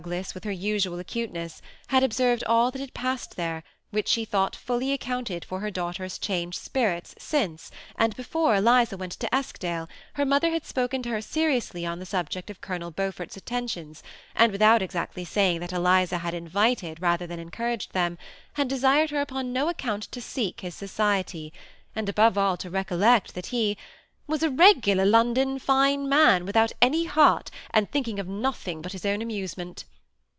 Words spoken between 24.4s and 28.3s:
a regular London fine man, without any heart, and thinking of